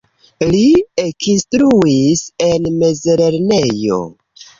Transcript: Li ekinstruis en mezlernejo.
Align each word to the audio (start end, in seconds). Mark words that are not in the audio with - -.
Li 0.53 0.61
ekinstruis 1.03 2.23
en 2.47 2.65
mezlernejo. 2.85 4.01